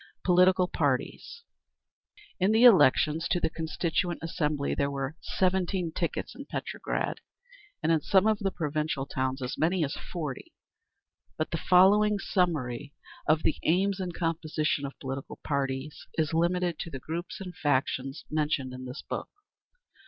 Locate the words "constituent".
3.51-4.17